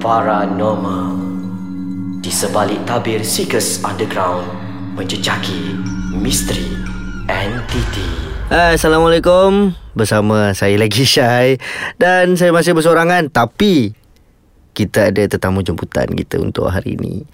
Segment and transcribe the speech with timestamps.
[0.00, 1.12] Paranormal.
[2.24, 4.48] Di sebalik tabir Seekers Underground
[4.96, 5.76] Menjejaki
[6.16, 6.72] misteri
[7.28, 8.08] entiti
[8.48, 9.76] Assalamualaikum.
[9.92, 11.60] Bersama saya lagi Syai.
[12.00, 13.92] Dan saya masih bersorangan Tapi
[14.72, 17.28] Kita ada tetamu jemputan kita untuk hari ini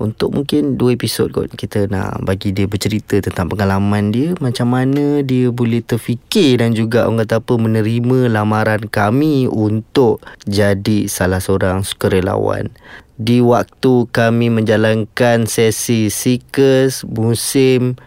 [0.00, 5.20] Untuk mungkin dua episod kot Kita nak bagi dia bercerita tentang pengalaman dia Macam mana
[5.20, 11.84] dia boleh terfikir Dan juga orang kata apa Menerima lamaran kami Untuk jadi salah seorang
[11.84, 12.72] sukarelawan
[13.20, 18.00] Di waktu kami menjalankan sesi Seekers Musim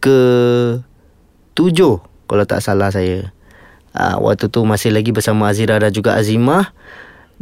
[0.00, 0.22] ke
[1.58, 3.34] tujuh kalau tak salah saya.
[3.90, 6.70] Uh, waktu tu masih lagi bersama Azira dan juga Azimah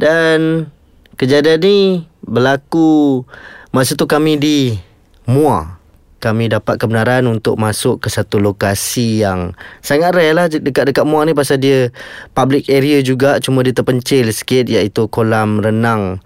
[0.01, 0.65] dan
[1.13, 3.23] kejadian ni berlaku
[3.71, 4.57] masa tu kami di
[5.29, 5.77] Mua.
[6.19, 11.31] Kami dapat kebenaran untuk masuk ke satu lokasi yang sangat rare lah dekat-dekat Mua ni
[11.31, 11.95] pasal dia
[12.35, 16.19] public area juga cuma dia terpencil sikit iaitu kolam renang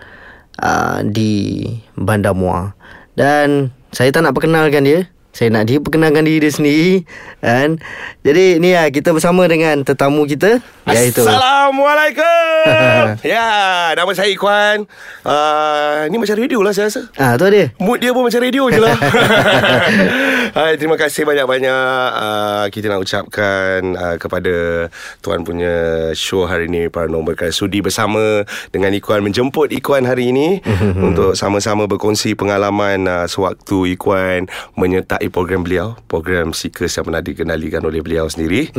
[0.58, 1.62] uh, di
[1.94, 2.74] Bandar Mua.
[3.14, 7.10] Dan saya tak nak perkenalkan dia saya nak dia perkenalkan diri dia sendiri
[7.42, 7.82] kan.
[8.22, 13.18] Jadi ni lah kita bersama dengan tetamu kita iaitu Assalamualaikum.
[13.34, 13.50] ya,
[13.98, 14.86] nama saya Ikwan.
[15.26, 17.10] Uh, ni macam radio lah saya rasa.
[17.18, 17.74] Ah tu dia.
[17.82, 18.94] Mood dia pun macam radio je lah.
[20.58, 24.86] Hai, terima kasih banyak-banyak uh, kita nak ucapkan uh, kepada
[25.26, 25.74] tuan punya
[26.14, 30.62] show hari ini Paranormal Kali Sudi bersama dengan Ikwan menjemput Ikwan hari ini
[31.02, 34.46] untuk sama-sama berkongsi pengalaman uh, sewaktu Ikwan
[34.78, 38.72] menyertai program beliau, program Seekers yang pernah dikenalikan oleh beliau sendiri.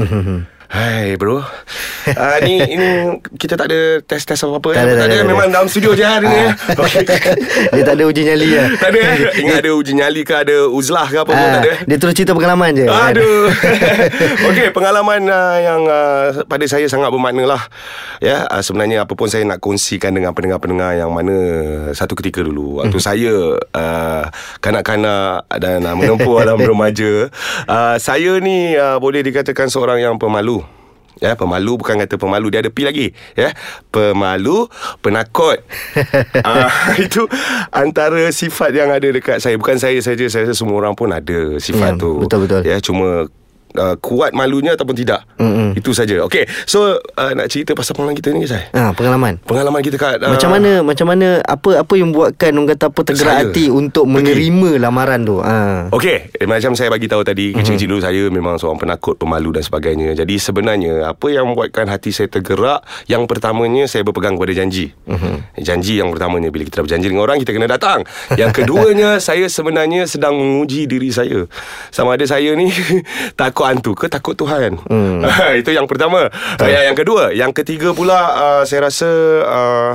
[0.64, 1.44] Hai bro uh,
[2.40, 4.82] Ni ini Kita tak ada Test-test apa-apa Tak eh?
[4.82, 6.50] ada, tak tak ada, ada, Memang dalam studio je hari ni eh?
[6.74, 7.04] okay.
[7.68, 8.68] dia tak ada uji nyali lah.
[8.80, 9.16] Tak ada eh?
[9.44, 12.14] Ingat ada uji nyali ke Ada uzlah ke apa pun Ah, Tak ada Dia terus
[12.16, 12.86] cerita pengalaman je.
[12.88, 13.52] Aduh
[14.48, 17.62] Okey pengalaman uh, yang uh, pada saya sangat bermakna lah
[18.24, 21.36] Ya uh, sebenarnya apa pun saya nak kongsikan dengan pendengar-pendengar yang mana
[21.92, 23.04] satu ketika dulu waktu Mhm.
[23.04, 24.24] saya uh,
[24.58, 27.28] kanak-kanak dan uh, menempuh alam remaja.
[27.64, 30.62] Uh, saya ni uh, boleh dikatakan seorang yang pemalu.
[31.22, 33.14] Ya, pemalu bukan kata pemalu Dia ada P lagi.
[33.38, 33.54] Ya,
[33.94, 34.66] Pemalu
[34.98, 35.62] Penakut.
[36.42, 36.70] Uh,
[37.06, 37.30] Itu
[37.70, 39.54] Antara sifat yang ada dekat saya.
[39.54, 42.18] Bukan saya saja Saya rasa semua orang pun ada Sifat Ya, tu.
[42.18, 42.60] betul-betul.
[42.66, 43.30] Ya, cuma
[43.76, 45.74] uh, Kuat malunya ataupun tidak Mm-mm.
[45.78, 49.38] Itu saja Okay So uh, nak cerita pasal pengalaman kita ni saya Ah, pengalaman.
[49.44, 53.00] Pengalaman kita kat uh, Macam mana macam mana apa apa yang buatkan orang kata apa
[53.06, 55.36] tergerak Saya hati untuk menerima lamaran tu.
[55.40, 55.86] Ah.
[55.90, 59.64] Okey, eh, macam saya bagi tahu tadi, kecil-kecil dulu saya memang seorang penakut, pemalu dan
[59.64, 60.14] sebagainya.
[60.14, 64.92] Jadi sebenarnya apa yang membuatkan hati saya tergerak, yang pertamanya saya berpegang kepada janji.
[65.08, 65.42] Uh-huh.
[65.58, 68.06] Janji yang pertamanya bila kita berjanji dengan orang kita kena datang.
[68.36, 71.46] Yang keduanya saya sebenarnya sedang menguji diri saya.
[71.90, 72.70] Sama ada saya ni
[73.40, 74.80] takut hantu ke takut Tuhan.
[74.84, 75.24] Hmm.
[75.60, 76.28] Itu yang pertama.
[76.60, 79.10] Uh, yang, yang kedua, yang ketiga pula uh, saya rasa
[79.44, 79.92] uh,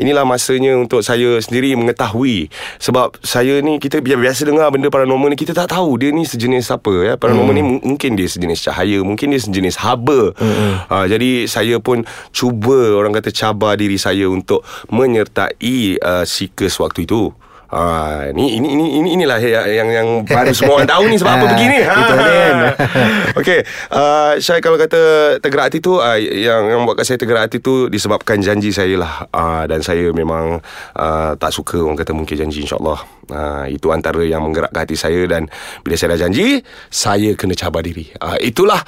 [0.00, 2.50] inilah masanya untuk saya sendiri mengetahui
[2.82, 6.26] sebab saya ni kita bi- biasa dengar benda paranormal ni kita tak tahu dia ni
[6.26, 7.12] sejenis apa ya.
[7.14, 7.60] Paranormal hmm.
[7.60, 7.64] ni
[7.94, 10.34] mungkin dia sejenis cahaya, mungkin dia sejenis haba.
[10.34, 10.74] Hmm.
[10.90, 12.02] Uh, jadi saya pun
[12.34, 17.30] cuba orang kata cabar diri saya untuk menyertai uh, seekers waktu itu.
[17.74, 21.32] Ah, ni ini ini ini inilah yang yang, yang baru semua orang tahu ni sebab
[21.34, 21.78] apa Ah, begini.
[21.82, 22.56] itu dia kan.
[23.42, 23.58] Okey,
[23.90, 25.02] uh, Syai kalau kata
[25.38, 29.26] tergerak hati tu uh, yang yang buatkan saya tergerak hati tu disebabkan janji saya lah
[29.28, 30.62] uh, dan saya memang
[30.94, 33.02] uh, tak suka orang kata mungkin janji insyaallah.
[33.24, 35.48] Uh, itu antara yang menggerakkan hati saya dan
[35.80, 38.06] bila saya dah janji, saya kena cabar diri.
[38.20, 38.78] Uh, itulah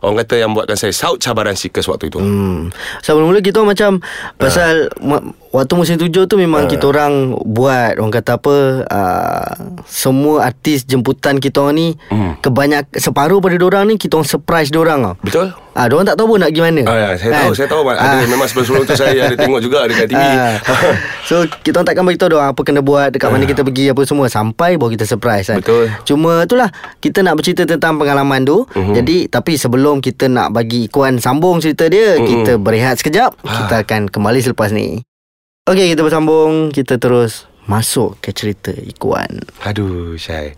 [0.00, 2.20] orang kata yang buatkan saya saut cabaran sikas waktu itu.
[2.20, 2.68] Hmm.
[3.00, 4.04] So mula-mula kita macam
[4.36, 5.24] pasal ma-
[5.56, 9.50] waktu musim tujuh tu memang kita orang buat orang kata apa uh,
[9.82, 12.36] semua artis jemputan kita orang ni Hmm.
[12.38, 15.14] kebanyak separuh pada orang ni kita orang surprise orang tau.
[15.24, 15.46] Betul?
[15.72, 16.82] Ah, orang tak tahu pun nak pergi mana.
[16.84, 17.40] Ah, ya, saya Kan?
[17.42, 18.24] tahu, saya tahu ada Ah.
[18.24, 20.20] memang sebelum-sebelum tu saya ada tengok juga dekat TV.
[20.20, 20.56] Ah.
[21.28, 24.30] So kita orang takkan beritahu dia apa kena buat Dekat mana kita pergi apa semua
[24.30, 25.90] Sampai baru kita surprise kan Betul.
[26.06, 26.70] Cuma itulah
[27.02, 28.94] Kita nak bercerita tentang pengalaman tu uh-huh.
[28.94, 32.22] Jadi Tapi sebelum kita nak bagi Ikuan sambung cerita dia uh-huh.
[32.22, 35.02] Kita berehat sekejap Kita akan kembali selepas ni
[35.66, 40.54] Okey kita bersambung Kita terus Masuk ke cerita Ikuan Aduh, shy.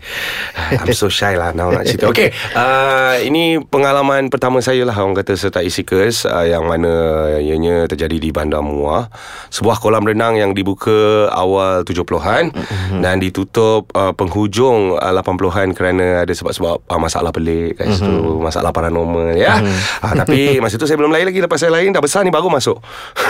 [0.77, 2.05] I'm so shy lah now nak cerita.
[2.05, 6.93] Okay, uh, ini pengalaman pertama saya lah orang kata sertai Seekers uh, yang mana
[7.41, 9.09] ianya terjadi di Bandar Muar.
[9.49, 13.01] Sebuah kolam renang yang dibuka awal 70-an mm-hmm.
[13.01, 18.45] dan ditutup uh, penghujung uh, 80-an kerana ada sebab-sebab uh, masalah pelik kat situ, mm-hmm.
[18.45, 19.57] masalah paranormal ya.
[19.57, 20.05] Mm-hmm.
[20.05, 22.53] Uh, tapi masa tu saya belum lahir lagi lepas saya lahir dah besar ni baru
[22.53, 22.77] masuk.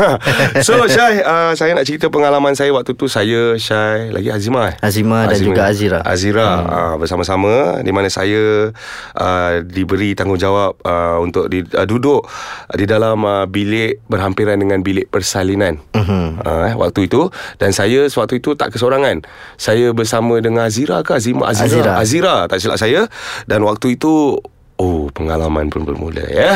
[0.67, 4.75] so, Syai, uh, saya nak cerita pengalaman saya waktu tu saya Syai Lagi Azimah eh?
[4.81, 5.99] Azimah dan juga Azira.
[6.01, 6.65] Azira hmm.
[6.65, 7.53] uh, Bersama-sama
[7.85, 8.73] Di mana saya
[9.13, 12.25] uh, Diberi tanggungjawab uh, Untuk di, uh, duduk
[12.73, 16.41] Di dalam uh, bilik Berhampiran dengan bilik persalinan uh-huh.
[16.41, 17.29] uh, eh, Waktu itu
[17.61, 19.21] Dan saya sewaktu itu Tak kesorangan
[19.61, 21.93] Saya bersama dengan Azira ke Azimah Azira Azira.
[22.01, 23.05] Azira Tak silap saya
[23.45, 24.41] Dan waktu itu
[24.79, 26.55] Oh, pengalaman pun bermula ya.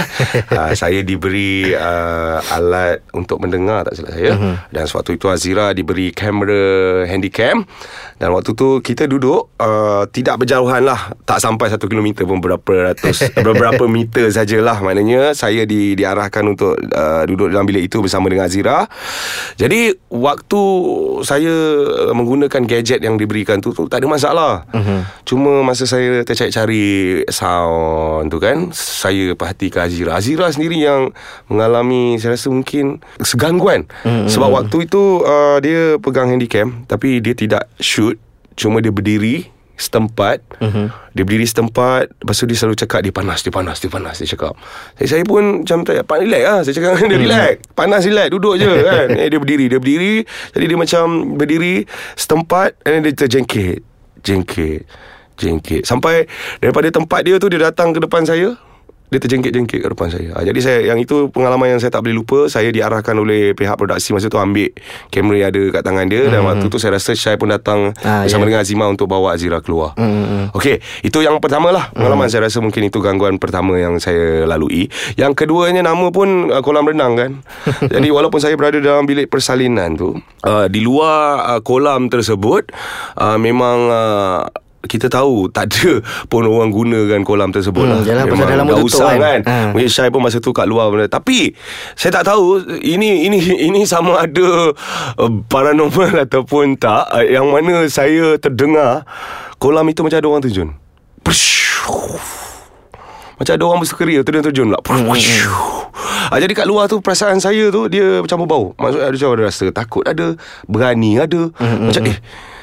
[0.56, 4.32] uh, saya diberi uh, alat untuk mendengar tak silap saya.
[4.40, 4.56] Uh-huh.
[4.72, 7.68] Dan sewaktu itu Azira diberi kamera handycam
[8.24, 12.96] dan waktu tu kita duduk uh, tidak berjauhan lah, tak sampai satu kilometer pun berapa
[12.96, 18.32] ratus beberapa meter sajalah maknanya saya di diarahkan untuk uh, duduk dalam bilik itu bersama
[18.32, 18.88] dengan Azira.
[19.60, 20.62] Jadi waktu
[21.28, 21.52] saya
[22.16, 24.54] menggunakan gadget yang diberikan tu tu tak ada masalah.
[24.72, 25.04] Uh-huh.
[25.28, 30.14] Cuma masa saya tercari-cari sound tu kan saya perhatikan Azira.
[30.14, 31.16] Azira sendiri yang
[31.50, 33.90] mengalami saya rasa mungkin segangguan.
[34.06, 34.30] Mm-hmm.
[34.30, 38.20] sebab waktu itu uh, dia pegang handycam tapi dia tidak shoot.
[38.54, 40.46] Cuma dia berdiri setempat.
[40.62, 40.88] Mm-hmm.
[41.18, 44.30] dia berdiri setempat lepas tu dia selalu cakap dia panas dia panas dia panas dia
[44.30, 44.54] cakap.
[45.02, 46.60] Saya, saya pun macam tak apa relax lah.
[46.62, 49.08] Saya cakap dengan dia relax panas relax duduk je kan.
[49.18, 50.16] Eh, dia berdiri dia berdiri.
[50.54, 51.04] Jadi dia macam
[51.40, 53.82] berdiri setempat and then dia terjengkit
[54.24, 54.88] jengkit
[55.38, 56.26] jengkit sampai
[56.62, 58.58] daripada tempat dia tu dia datang ke depan saya
[59.14, 60.34] dia terjengkit-jengkit ke depan saya.
[60.34, 62.50] Ha, jadi saya yang itu pengalaman yang saya tak boleh lupa.
[62.50, 64.74] Saya diarahkan oleh pihak produksi masa tu ambil
[65.14, 66.32] kamera yang ada kat tangan dia hmm.
[66.34, 68.58] dan waktu tu saya rasa Syai pun datang ha, bersama yeah.
[68.58, 69.94] dengan Azima untuk bawa Azira keluar.
[70.02, 70.50] Hmm.
[70.58, 72.34] Okey, itu yang pertama lah pengalaman hmm.
[72.34, 74.90] saya rasa mungkin itu gangguan pertama yang saya lalui.
[75.14, 77.32] Yang keduanya nama pun uh, kolam renang kan.
[77.94, 82.74] jadi walaupun saya berada dalam bilik persalinan tu, uh, di luar uh, kolam tersebut
[83.22, 84.42] uh, memang uh,
[84.84, 88.02] kita tahu tak ada pun orang gunakan kolam tersebut Hmm, lah.
[88.04, 89.20] yalah, pasal dalam tutup usah kan.
[89.20, 89.40] kan.
[89.44, 89.56] Ha.
[89.72, 91.08] Mungkin Syai pun masa tu kat luar benda.
[91.08, 91.56] Tapi
[91.94, 92.44] saya tak tahu
[92.78, 94.76] ini ini ini sama ada
[95.16, 99.08] uh, paranormal ataupun tak uh, yang mana saya terdengar
[99.56, 100.70] kolam itu macam ada orang terjun.
[103.34, 104.80] Macam ada orang bersekeria terjun-terjun pula.
[106.26, 108.66] Ah, jadi kat luar tu perasaan saya tu dia macam bau.
[108.76, 110.36] Maksudnya ada macam ada rasa takut ada,
[110.66, 111.50] berani ada.
[111.58, 112.18] Macam eh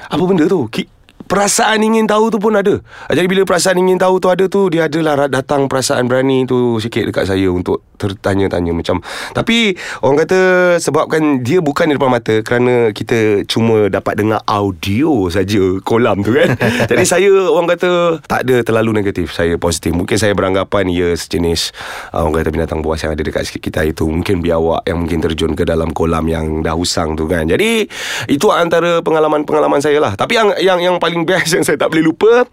[0.04, 0.66] apa benda tu?
[0.68, 0.88] Ki-
[1.30, 2.82] perasaan ingin tahu tu pun ada.
[3.08, 6.76] Ah, Jadi bila perasaan ingin tahu tu ada tu dia adalah datang perasaan berani tu
[6.82, 9.00] sikit dekat saya untuk tertanya-tanya macam.
[9.32, 10.40] Tapi orang kata
[10.82, 16.34] sebabkan dia bukan di depan mata kerana kita cuma dapat dengar audio saja kolam tu
[16.34, 16.52] kan.
[16.90, 19.30] Jadi saya orang kata tak ada terlalu negatif.
[19.32, 19.94] Saya positif.
[19.94, 21.72] Mungkin saya beranggapan ia sejenis
[22.12, 25.22] uh, orang kata binatang buas yang ada dekat sekitar kita itu mungkin biawak yang mungkin
[25.22, 27.46] terjun ke dalam kolam yang dah usang tu kan.
[27.46, 27.86] Jadi
[28.26, 30.18] itu antara pengalaman-pengalaman saya lah.
[30.18, 32.46] Tapi yang yang yang paling best yang saya tak boleh lupa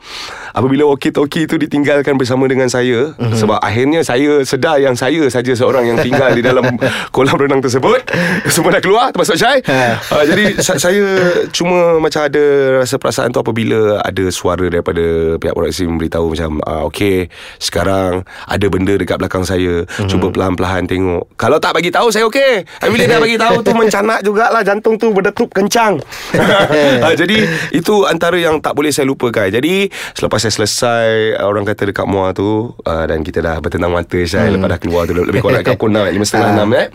[0.54, 3.38] apabila walkie-talkie itu ditinggalkan bersama dengan saya mm-hmm.
[3.38, 6.66] sebab akhirnya saya sedar yang saya saja seorang yang tinggal di dalam
[7.16, 8.02] kolam renang tersebut.
[8.50, 9.62] Semua dah keluar termasuk Syai.
[9.66, 11.06] uh, jadi sa- saya
[11.54, 12.44] cuma macam ada
[12.82, 17.30] rasa perasaan tu apabila ada suara daripada pihak produksi memberitahu macam uh, okey
[17.62, 19.86] sekarang ada benda dekat belakang saya.
[19.86, 20.10] Mm-hmm.
[20.10, 21.24] Cuba pelan-pelan tengok.
[21.38, 22.66] Kalau tak bagi tahu saya okey.
[22.88, 26.02] Bila dah bagi tahu tu mencanak jugalah jantung tu berdetup kencang.
[26.38, 29.48] uh, jadi itu antara yang tak boleh saya lupakan.
[29.48, 34.20] Jadi selepas saya selesai orang kata dekat muar tu uh, dan kita dah bertentang mata
[34.24, 34.54] saya hmm.
[34.60, 36.88] lepas dah keluar tu lebih kurang kat pukul 6 lima setengah enam eh.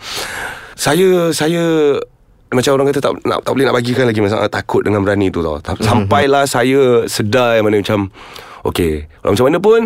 [0.73, 1.63] Saya saya
[2.53, 5.41] macam orang kata tak nak tak boleh nak bagikan lagi masa takut dengan berani tu
[5.41, 5.57] tau.
[5.59, 8.13] Ta- Sampailah saya sedar yang mana macam
[8.63, 9.81] Okey, walau macam mana pun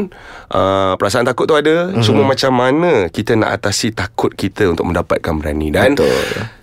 [0.53, 2.05] uh, perasaan takut tu ada, mm-hmm.
[2.05, 6.13] cuma macam mana kita nak atasi takut kita untuk mendapatkan berani dan Betul.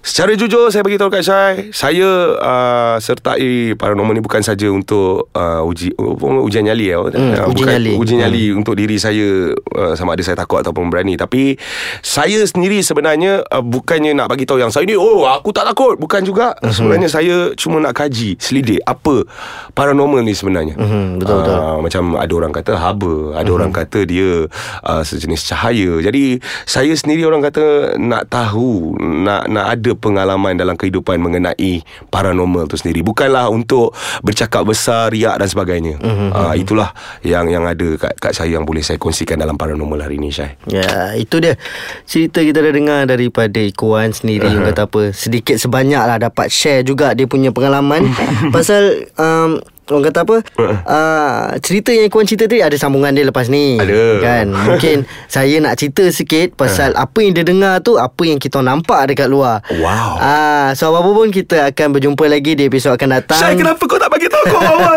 [0.04, 5.32] Secara jujur saya bagi tahu kat Syai, saya uh, sertai paranormal ni bukan saja untuk
[5.32, 7.00] uh, uji uh, ujian nyali ya.
[7.00, 7.92] Hmm, Uh, uji bukan nyali.
[7.96, 8.58] Uji nyali hmm.
[8.60, 11.56] untuk diri saya uh, sama ada saya takut ataupun berani, tapi
[12.04, 15.96] saya sendiri sebenarnya uh, bukannya nak bagi tahu yang saya ni oh aku tak takut,
[15.96, 16.52] bukan juga.
[16.60, 16.68] Hmm.
[16.68, 19.24] Sebenarnya saya cuma nak kaji, selidik apa
[19.72, 20.76] paranormal ni sebenarnya.
[20.76, 21.56] Mhm, betul, betul.
[21.56, 24.46] Uh, macam ada orang kata haba, ada orang kata dia
[24.84, 26.00] uh, sejenis cahaya.
[26.04, 31.80] Jadi saya sendiri orang kata nak tahu, nak nak ada pengalaman dalam kehidupan mengenai
[32.12, 33.00] paranormal tu sendiri.
[33.00, 35.94] Bukanlah untuk bercakap besar, riak dan sebagainya.
[36.04, 36.92] Uh, itulah
[37.24, 40.56] yang yang ada kat, kat saya yang boleh saya kongsikan dalam paranormal hari ini, Syai.
[40.68, 41.56] Ya, itu dia
[42.04, 44.66] cerita kita dah dengar daripada Ikuan sendiri uh-huh.
[44.70, 48.10] kata apa sedikit sebanyak lah dapat share juga dia punya pengalaman
[48.54, 49.60] pasal um,
[49.92, 50.36] orang kata apa?
[50.84, 53.76] Uh, cerita yang Ikuan cerita tadi ada sambungan dia lepas ni.
[53.76, 54.04] Ada.
[54.20, 54.46] kan?
[54.52, 59.12] Mungkin saya nak cerita sikit pasal apa yang dia dengar tu apa yang kita nampak
[59.12, 59.60] dekat luar.
[59.76, 60.16] Wow.
[60.16, 63.40] Ah, so apa pun kita akan berjumpa lagi di episod akan datang.
[63.40, 64.96] Syai, kenapa kau tak bagi tahu kau awal?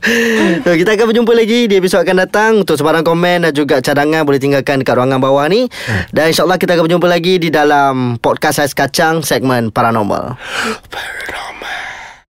[0.66, 2.50] so, kita akan berjumpa lagi di episod akan datang.
[2.64, 5.70] Untuk sebarang komen dan juga cadangan Boleh tinggalkan dekat ruangan bawah ni.
[6.10, 10.34] Dan insyaAllah kita akan berjumpa lagi Di dalam podcast Ais Kacang Segmen Paranormal.
[10.90, 11.87] Paranormal.